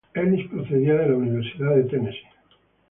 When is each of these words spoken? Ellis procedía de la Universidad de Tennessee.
Ellis 0.15 0.47
procedía 0.49 0.95
de 0.95 1.09
la 1.09 1.15
Universidad 1.15 1.75
de 1.75 1.83
Tennessee. 1.83 2.27